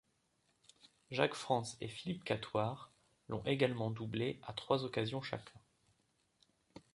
Jacques 1.11 1.35
Frantz 1.35 1.77
et 1.79 1.87
Philippe 1.87 2.23
Catoire 2.23 2.91
l'ont 3.29 3.43
également 3.45 3.91
doublé 3.91 4.39
à 4.41 4.51
trois 4.51 4.83
occasions 4.83 5.21
chacun. 5.21 5.59